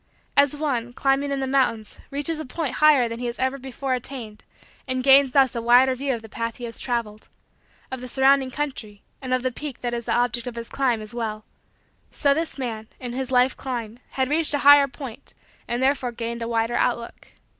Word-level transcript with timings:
As 0.35 0.55
one, 0.55 0.93
climbing 0.93 1.29
in 1.31 1.41
the 1.41 1.45
mountains, 1.45 1.99
reaches 2.09 2.39
a 2.39 2.43
point 2.45 2.77
higher 2.81 3.07
than 3.07 3.19
he 3.19 3.27
has 3.27 3.37
ever 3.37 3.59
before 3.59 3.93
attained 3.93 4.43
and 4.87 5.03
gains 5.03 5.31
thus 5.31 5.53
a 5.53 5.61
wider 5.61 5.93
view 5.93 6.15
of 6.15 6.23
the 6.23 6.27
path 6.27 6.57
he 6.57 6.63
has 6.63 6.79
traveled, 6.79 7.27
of 7.91 8.01
the 8.01 8.07
surrounding 8.07 8.49
country, 8.49 9.03
and 9.21 9.31
of 9.31 9.43
the 9.43 9.51
peak 9.51 9.81
that 9.81 9.93
is 9.93 10.05
the 10.05 10.13
object 10.15 10.47
of 10.47 10.55
his 10.55 10.69
climb 10.69 11.01
as 11.01 11.13
well, 11.13 11.45
so 12.09 12.33
this 12.33 12.57
man, 12.57 12.87
in 12.99 13.13
his 13.13 13.29
life 13.31 13.55
climb, 13.55 13.99
had 14.13 14.27
reached 14.27 14.55
a 14.55 14.65
higher 14.65 14.87
point 14.87 15.35
and 15.67 15.83
therefore 15.83 16.11
gained 16.11 16.41
a 16.41 16.47
wider 16.47 16.75
outlook. 16.75 17.27